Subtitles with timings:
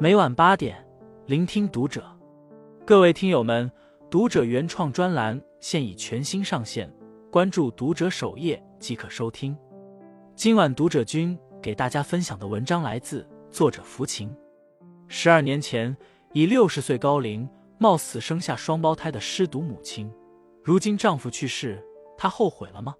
[0.00, 0.84] 每晚八点，
[1.26, 2.04] 聆听读者。
[2.84, 3.70] 各位听友们，
[4.10, 6.92] 读者原创专栏现已全新上线，
[7.30, 9.56] 关注读者首页即可收听。
[10.34, 14.28] 今晚读者君给大家分享的文章来自作者福琴。
[15.06, 15.96] 十二年前，
[16.32, 17.48] 以六十岁高龄
[17.78, 20.12] 冒死生下双胞胎的失独母亲，
[20.64, 21.80] 如今丈夫去世，
[22.18, 22.96] 她后悔了吗？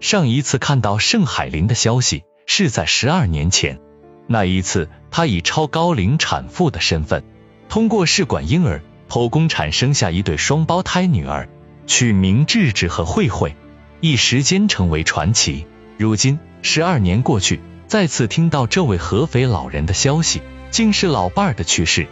[0.00, 3.80] 上一次看到盛海林的消息是在十二年前，
[4.28, 7.24] 那一次她以超高龄产妇的身份，
[7.68, 11.48] 通过试管婴儿剖宫产生下一对双胞胎女儿，
[11.86, 13.56] 取名智智和慧慧，
[14.00, 15.66] 一时间成为传奇。
[15.98, 22.06] 如今十二年过去，再次听到这位合肥老人的消息，竟是老伴儿的去世。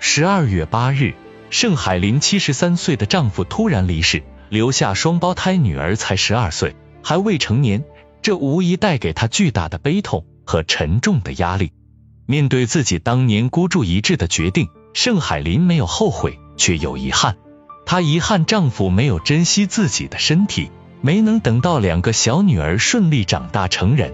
[0.00, 1.14] 十二月八日，
[1.48, 6.76] 盛海林七十三岁的丈夫突然离世，留下双胞胎女儿才十二岁。
[7.02, 7.84] 还未成年，
[8.22, 11.72] 这无疑带给他巨大的悲痛和沉重的压力。
[12.26, 17.36] 面对自己当年孤注一掷的决定，盛海林没有后悔，却有遗憾。
[17.86, 24.12] 她遗憾丈夫没有珍惜自己的身体，没能等到两个小女儿顺利长大成人。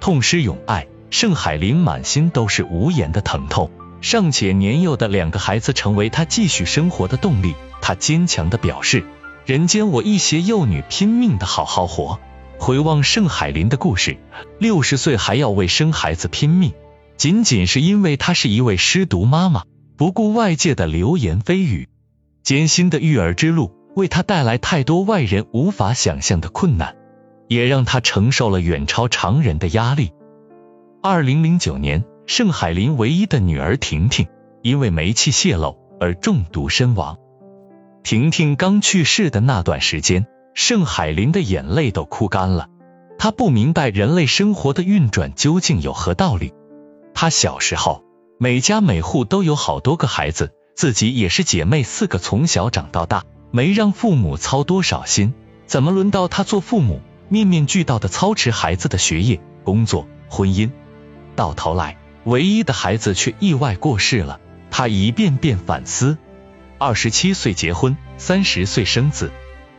[0.00, 3.70] 痛失永爱，盛海林满心都是无言的疼痛。
[4.00, 9.04] 尚且年幼的两个孩子成为她继续生活的动力，她坚强的表示
[9.46, 12.18] ：“人间我一携幼女，拼命的好好活。”
[12.64, 14.18] 回望盛海林的故事，
[14.60, 16.72] 六十岁还要为生孩子拼命，
[17.16, 19.64] 仅仅是因为她是一位失独妈妈，
[19.96, 21.88] 不顾外界的流言蜚语。
[22.44, 26.94] 艰辛的育儿之路为她带来太多外人无法想象的困难，
[27.48, 30.12] 也让她承受了远超常人的压力。
[31.02, 34.28] 二零零九年，盛海林唯一的女儿婷婷
[34.62, 37.18] 因为煤气泄漏而中毒身亡。
[38.04, 40.28] 婷婷刚去世的那段时间。
[40.54, 42.68] 盛海林的眼泪都哭干了，
[43.18, 46.52] 他不明白人类生活的运转究竟有何道理。
[47.14, 48.04] 他小时候，
[48.38, 55.34] 每家每户都有好多个孩子，自己也是姐妹四个，从小长到大，没让父母操多少心。
[55.66, 60.70] 怎么轮到他做父母，面面俱到的操持孩子的学业、工作、婚姻？
[61.34, 64.38] 到头来，唯一的孩子却意外过世了。
[64.70, 66.18] 他一遍遍反思：
[66.78, 69.30] 二十七岁结婚，三十岁生子。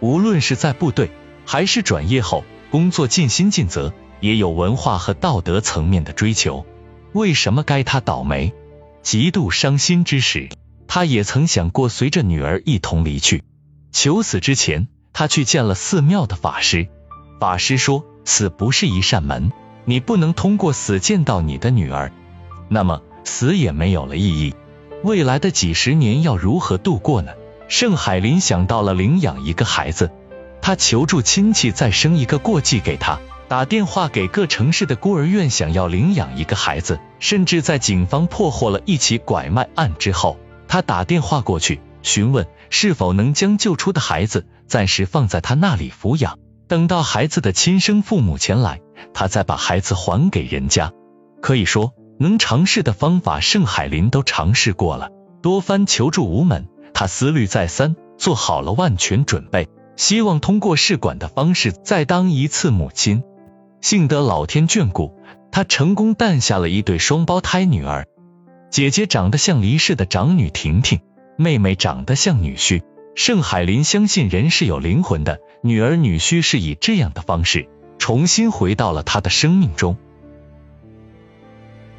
[0.04, 1.12] 无论是在部队，
[1.46, 6.66] 还是转业后工作尽心尽责，也有文化和道德层面的追求。
[7.14, 8.52] 为什么该他倒霉？
[9.02, 10.50] 极度伤心之时，
[10.90, 13.46] 他也曾想过随着女儿一同离去。
[13.94, 16.90] 求死之前，他去见了寺庙的法师。
[17.40, 19.54] 法师说，死不是一扇门，
[19.86, 22.12] 你不能通过死见到你的女儿，
[22.68, 24.54] 那么死也没有了意义。
[25.02, 27.32] 未来的几十年要如何度过呢？
[27.76, 30.12] 盛海林想到了领养一个孩子，
[30.62, 48.82] 他求助亲戚再生一个过继给他，打电话给各城市的孤儿院想要领养一个孩子，甚至在警方破获了一起拐卖案之后，他打电话过去询问是否能将救出的孩子暂时放在他那里抚养，等到孩子的亲生父母前来，
[49.16, 50.92] 他再把孩子还给人家。
[51.42, 55.10] 可以说，能尝试的方法，盛海林都尝试过了，
[55.42, 56.68] 多番求助无门。
[56.94, 63.24] 他思虑再三，做好了万全准备，希望通过试管的方式再当一次母亲。
[63.82, 65.18] 幸得老天眷顾，
[65.52, 68.08] 他成功诞下了一对双胞胎女儿。
[68.70, 71.02] 姐姐长得像离世的长女婷婷，
[71.38, 72.82] 妹妹长得像女婿。
[73.16, 79.98] 盛海林相信人是有灵魂的，女儿女婿是以这样的方式重新回到了他的生命中。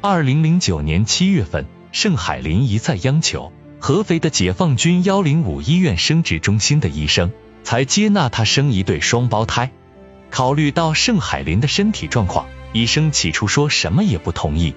[0.01, 3.53] 二零零九年七月份，盛海林一再央求。
[3.79, 7.31] 合肥的解放军幺零五医院生殖中心的医生
[7.63, 9.71] 才接纳他生一对双胞胎。
[10.31, 14.73] 考虑到盛海林的身体状况，医生起初说什么也不同意。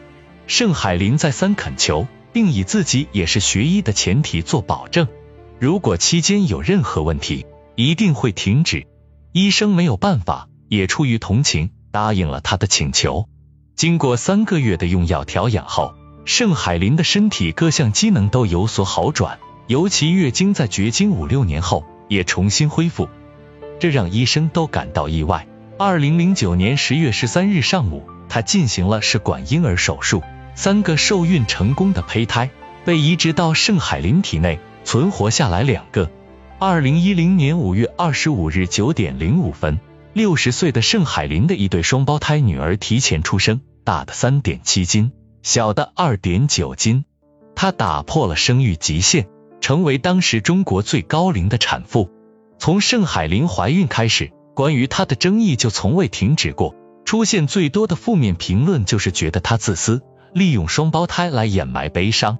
[0.46, 5.08] 盛海林再三恳求，并以自己也是学医的前提做保证，
[5.58, 8.86] 如果期间有任何问题，一定会停止。
[9.32, 13.28] 医生没有办法，也出于同情，答应了他的请求。
[13.74, 15.94] 经过三个月的用药调养后。
[16.28, 23.08] 盛海林的身体各项机能都有所好转，尤其月经在绝经五六年后也重新恢复，
[23.80, 25.48] 这让医生都感到意外。
[25.78, 30.22] 二零零九年十月十三日上午，他进行了试管婴儿手术，
[30.54, 32.50] 三个受孕成功的胚胎
[32.84, 36.10] 被移植到盛海林体内，存活下来两个。
[36.58, 39.80] 二零一零年五月二十五日九点零五分，
[40.12, 45.12] 六十岁的盛海林的一对双胞胎女儿提前出生，大的三点七斤。
[45.48, 47.06] 小的二点九斤，
[47.54, 49.28] 她打破了生育极限，
[49.62, 52.10] 成为当时中国最高龄的产妇。
[52.58, 56.74] 从盛海玲怀孕开始，关于她的争议就从未停止过。
[57.06, 60.02] 出现最多的负面评论就是觉得她自私，
[60.34, 62.38] 利用双胞胎来掩埋悲伤。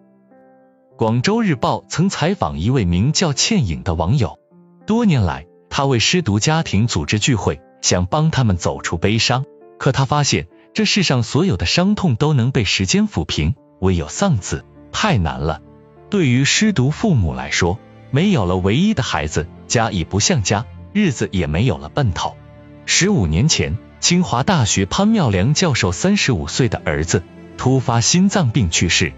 [0.99, 4.38] 广州日报曾采访一位名叫倩影的网友，
[4.87, 9.46] 多年来他为失独家庭组织聚会，想帮他们走出悲伤。
[9.78, 10.46] 可他发现，
[10.78, 15.60] 这世上所有的伤痛都能被时间抚平，唯有丧子太难了。
[16.08, 17.80] 对于失独父母来说，
[18.12, 22.36] 没有了唯一的孩子，家已不像家，日子也没有了奔头。
[22.86, 27.24] 十五年前，清华大学潘妙良教授三十五岁的儿子
[27.56, 29.12] 突发心脏病去世。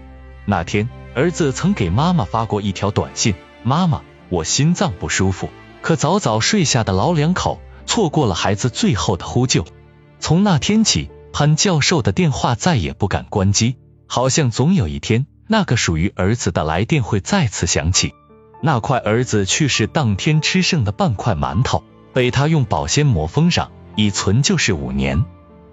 [0.45, 5.51] 那天，儿子曾给妈妈发过一条短信：“妈妈，我心脏不舒服。”
[5.83, 9.63] 可早早睡下的老两口错过了孩子最后的呼救。
[10.19, 18.13] 从那天起，潘教授的电话再也不敢关机，好像总有一天，那个属于儿子的来电会再次响起。
[18.61, 21.83] 那块儿子去世当天吃剩的半块馒头，
[22.13, 25.25] 被他用保鲜膜封上，已存就是五年。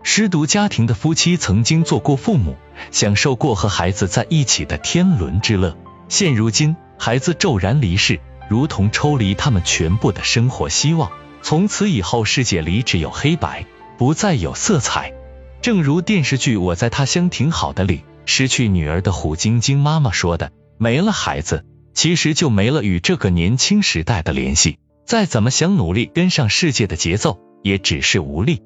[0.02, 2.56] 失独家庭的夫妻曾经做过父母，
[2.92, 5.76] 享受过和孩子在一起的天伦之乐。
[6.08, 11.10] 现如今，孩子骤然离世，如同抽离他们全部的生活希望。
[11.42, 13.66] 从此以后，世界里只有黑白，
[13.98, 15.12] 不再有色彩。
[15.60, 21.64] 正如电视剧《我在他乡挺好的》里，失去女儿的胡晶晶妈妈说的：“没了孩子。”
[21.94, 28.62] 其实就没了与这个年轻时代的联系，再怎么想努力跟上世界的节奏，也只是无力。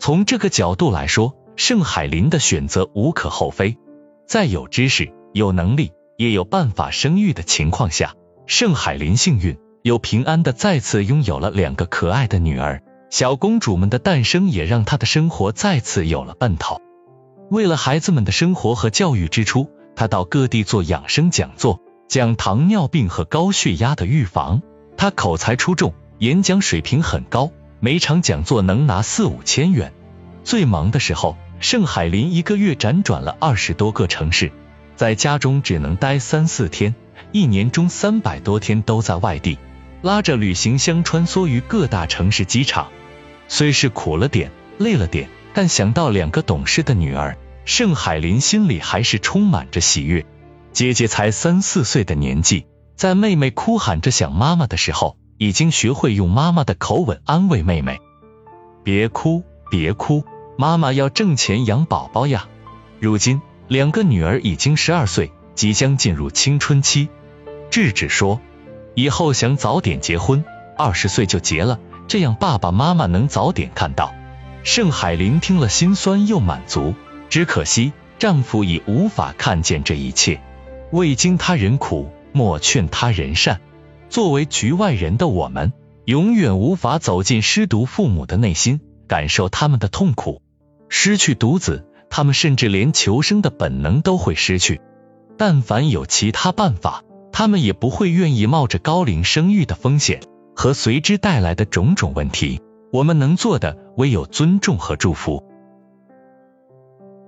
[0.00, 3.76] 从这个角度来说，盛海林的选择无可厚非。
[4.26, 8.14] 在有知识、有能力、也有办法生育的情况下，
[8.48, 12.82] 盛海林幸运又平安的再次拥有了两个可爱的女儿。
[13.10, 16.80] 小公主们的诞生也让她的生活再次有了奔头。
[17.50, 21.80] 为了孩子们的生活和教育支出，她到各地做养生讲座。
[22.08, 24.62] 讲糖尿病和高血压的预防，
[24.96, 27.50] 他口才出众，演讲水平很高，
[27.80, 29.92] 每场讲座能拿四五千元。
[30.44, 34.52] 最忙的时候，盛海林一个月辗转了二十多个城市，
[34.94, 36.94] 在家中只能待三四天，
[37.32, 39.58] 一年中三百多天都在外地，
[40.02, 42.88] 拉着旅行箱穿梭于各大城市机场。
[43.48, 50.24] 虽是苦了点，累了点，但想到两个懂事的女儿，盛海林心里还是充满着喜悦。
[50.72, 52.66] 姐姐才三四岁的年纪，
[52.96, 57.98] 在妹妹哭喊着想妈妈的时候，已经学会用妈妈的口吻安慰妹妹
[58.84, 60.24] ：“别哭，别哭，
[60.58, 62.48] 妈妈要挣钱养宝宝呀。”
[63.00, 67.08] 如今，两个女儿已经十二岁，即将进入青春期。
[67.70, 68.40] 智智说
[68.96, 70.44] ：“以后想早点结婚，
[70.76, 71.78] 二十岁就结了，
[72.08, 74.14] 这样爸爸妈妈能早点看到。”
[74.64, 76.94] 盛海林听了，心酸又满足，
[77.28, 80.40] 只可惜丈夫已无法看见这一切。
[80.90, 83.60] 未经他人苦，莫劝他人善。
[84.08, 85.72] 作为局外人的我们，
[86.06, 90.40] 永远无法走进失独父母的内心，感受他们的痛苦。
[90.88, 94.80] 失去独子，他们甚至连求生的本能都会失去。
[95.36, 97.04] 但凡有其他办法，
[97.38, 100.22] 他们也不会愿意冒着高龄生育的风险
[100.54, 102.62] 和随之带来的种种问题。
[102.90, 105.44] 我们能做的，唯有尊重和祝福。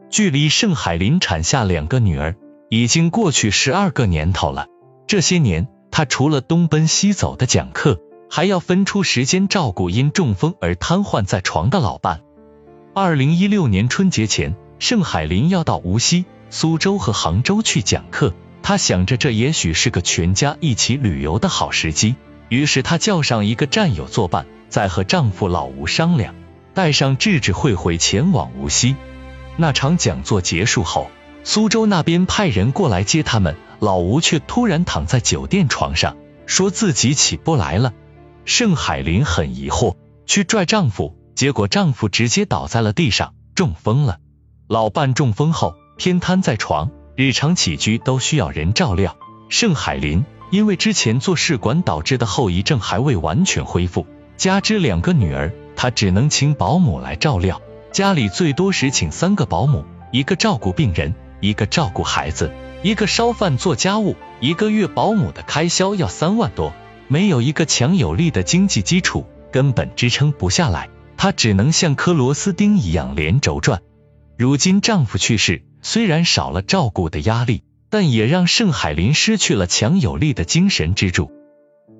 [0.08, 2.36] 距离盛海林产下两个女儿。
[2.70, 4.66] 已经过去十二个年头了。
[5.06, 8.00] 这些年，他除了东奔西走的讲课，
[8.30, 12.22] 还要分出时间照顾因中风而瘫痪在床的老伴。
[12.94, 18.32] 二零一六年春节前，盛海林要到无锡、苏州和杭州去讲课。
[18.68, 22.16] 他想着这也许是个全家一起旅游的好时机，
[22.50, 26.34] 于是他叫上一个战友作伴，再和丈夫老吴商量，
[26.74, 28.94] 带上智智慧慧前往无锡。
[29.56, 31.10] 那场讲座结束后。
[31.44, 37.94] 苏州那边派人过来接他们，老吴却突然躺在酒店床上，说自己起不来了。
[38.44, 39.96] 盛海林很疑惑，
[40.26, 44.18] 去拽丈夫，结果丈夫直接倒在了地上，中风了。
[44.66, 49.16] 老伴中风后偏瘫在床，日常起居都需要人照料。
[49.48, 54.06] 盛海林因为之前做试管导致的后遗症还未完全恢复，
[54.36, 57.60] 加之两个女儿，他只能请保姆来照料。
[57.90, 61.12] 家里最多时请三个保姆，一个照顾病人。
[61.40, 62.52] 一个照顾孩子，
[62.84, 66.72] 一个烧饭做家务，一个月保姆的开销要三万多，
[67.08, 70.88] 没有一个强有力的经济基础，根本支撑不下来。
[71.16, 73.82] 她只能像颗螺丝钉一样连轴转。
[74.36, 81.30] 如今丈夫去世，虽然少了照顾的压力，但也让盛海林失去了强有力的精神支柱。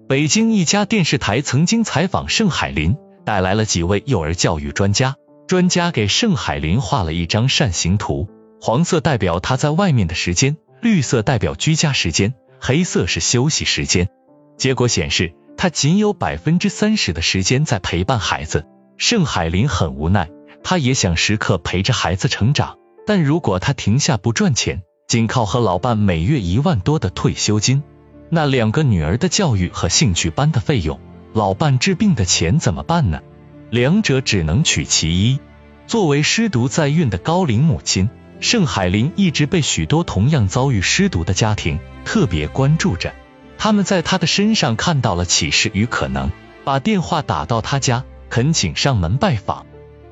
[0.09, 5.17] 北京一家电视台曾经采访盛海林，带来了几位幼儿教育专家，
[5.47, 8.29] 专家给盛海林画了一张扇形图。
[8.61, 14.09] 黄色代表他在外面的时间，绿色代表居家时间，黑色是休息时间。
[14.57, 18.67] 结果显示，他仅有百分之三十的时间在陪伴孩子。
[18.97, 20.29] 盛海林很无奈，
[20.65, 22.77] 他也想时刻陪着孩子成长。
[23.09, 27.83] 但如果他停下不赚钱，仅靠和老伴每月一万多的退休金，
[28.29, 31.01] 那两个女儿的教育和兴趣班的费用，
[31.33, 33.23] 老伴治病的钱怎么办呢？
[33.71, 35.41] 两者只能取其一。
[35.87, 38.11] 作为失独在孕的高龄母亲，
[38.41, 43.15] 盛海林一直被许多同样遭遇失独的家庭特别关注着。
[43.57, 46.31] 他们在她的身上看到了启示与可能，
[46.63, 49.65] 把电话打到她家，恳请上门拜访。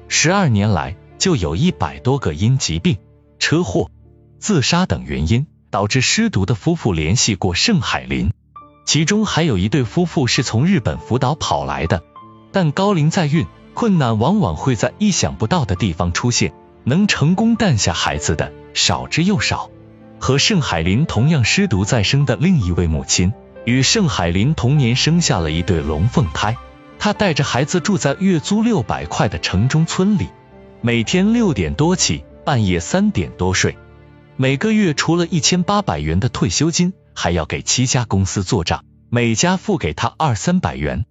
[0.09, 2.99] 十二年来，就有一百多个因疾病、
[3.39, 3.91] 车祸、
[4.39, 8.31] 自杀等原因导致失独的夫妇联系过盛海林，
[8.85, 12.03] 其中还有一对夫妇是从日本福岛跑来的。
[12.53, 13.47] 但高龄在孕。
[13.77, 16.55] 困难往往会在意想不到的地方出现，
[16.85, 19.69] 能成功诞下孩子的少之又少。
[20.19, 23.35] 和盛海林同样失独再生的另一位母亲，
[23.67, 26.57] 与盛海林同年生下了一对龙凤胎。
[26.99, 30.29] 她带着孩子住在月租六百块的城中村里，
[30.81, 33.77] 每天六点多起，半夜三点多睡。
[34.37, 41.05] 每个月除了一千八百元的退休金，还要给七家公司做账，每家付给他二三百元。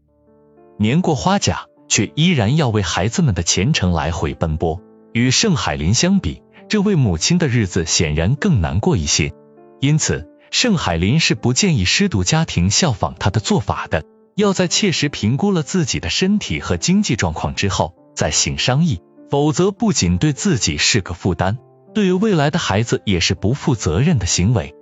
[0.78, 1.68] 年过花甲。
[1.88, 4.82] 却依然要为孩子们的前程来回奔波。
[5.14, 9.34] 与盛海林相比，这位母亲的日子显然更难过一些。
[9.82, 14.04] 因此，盛海林是不建议失独家庭效仿他的做法的，
[14.36, 21.58] 要在切实评估了自己的身体和经济状况之后再行商议，否则不仅对自己是个负担，
[21.94, 24.76] 对于未来的孩子也是不负责任的行为。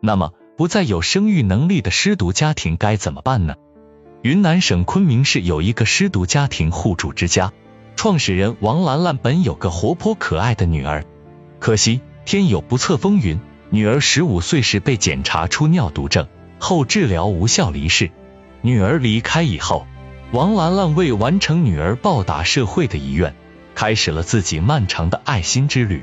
[0.00, 3.54] 那么，不再有生育能力的失独家庭该怎么办呢？
[4.22, 7.52] 云南省昆明市有一个失独家庭互助之家，
[7.96, 11.04] 创始人王兰兰本有个活泼可爱的女儿，
[11.60, 13.40] 可惜天有不测风云，
[13.70, 16.26] 女儿十五岁时被检查出尿毒症，
[16.58, 18.10] 后治疗无效离世。
[18.60, 19.86] 女儿离开以后，
[20.32, 23.34] 王兰兰为完成女儿报答社会的遗愿，
[23.78, 26.02] 开始了自己漫长的爱心之旅，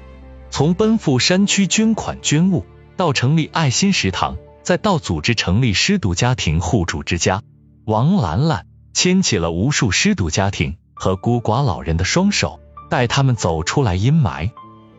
[0.50, 2.66] 从奔赴山区捐款捐物，
[2.96, 7.42] 到成立爱心食堂，再到组织成立失独家庭互助之家。
[7.84, 14.52] 王兰兰牵起了无数失独家庭和孤寡老人的双手，带他们走出来阴霾，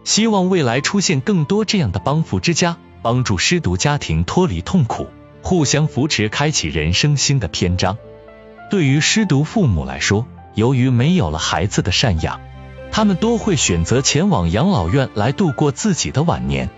[0.04, 5.06] 希望未来出现更多这样的帮扶之家，帮助失独家庭脱离痛苦，
[5.40, 7.96] 互相扶持，开启人生新的篇章。
[8.70, 12.38] 对于失独父母来说，由于没有了孩子的赡养，
[12.90, 16.70] 他们多会选择前往养老院来度过自己的晚年。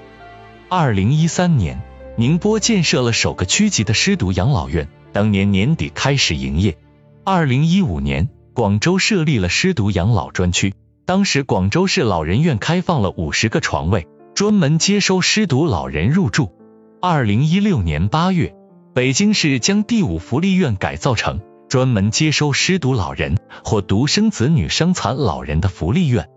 [0.69, 1.81] 二零一三年，
[2.17, 4.89] 宁波建设了首个区级的失独养老院。
[5.13, 6.77] 当年年底开始营业。
[7.25, 10.75] 二零一五年，广州设立了失独养老专区。
[11.07, 16.53] 当时广州市老人院开放了五十个床位，专门接收失独老人入住。
[17.01, 18.55] 二零一六年八月，
[18.93, 26.29] 北京市将第五福利院改造成专门接收失独老人或独生子女伤残老人的福利院。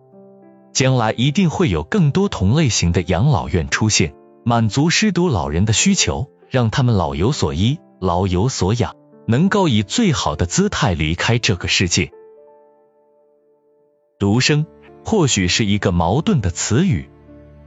[0.73, 4.13] 将来一定会有更多同类型的养老院出现，
[4.45, 7.79] 满足失独老人的需求，让他们老有所依。
[7.99, 8.95] 老有所养，
[9.27, 12.11] 能够以最好的姿态离开这个世界。
[14.17, 14.65] 独生
[15.05, 17.09] 或许是一个矛盾的词语，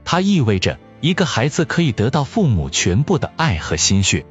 [0.03, 4.25] 它意味着一个孩子可以得到父母全部的爱和心血，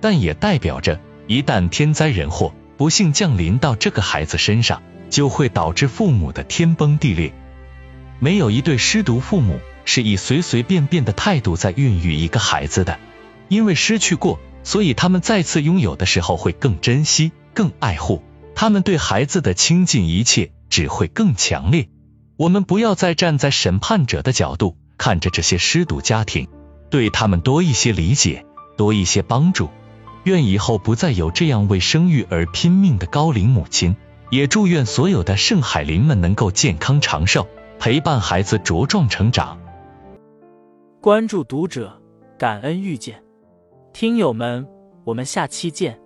[0.00, 7.32] 但也代表着一旦天灾人祸不幸降临到这个孩子身上，就会导致父母的天崩地裂。
[8.18, 12.98] 没有一对失独父母是以随随便便的态度在孕育一个孩子的，
[13.48, 14.38] 因为失去过。
[14.62, 18.24] 所以他们再次拥有的时候会更珍惜、更爱护，
[18.56, 21.88] 他们对孩子的倾尽一切只会更强烈。
[22.36, 26.48] 我们不要再站在审判者的角度看着这些失独家庭，
[26.90, 28.44] 对他们多一些理解，
[28.76, 29.70] 多一些帮助。
[30.26, 33.94] 愿以后不再有这样为生育而拼命的高龄母亲，
[34.28, 37.46] 也祝愿所有的圣海林们能够健康长寿，
[37.78, 39.56] 陪伴孩子茁壮成长。
[41.00, 42.02] 关注读者，
[42.36, 43.22] 感恩遇见。
[43.92, 44.66] 听友们，
[45.04, 45.96] 我们下期见。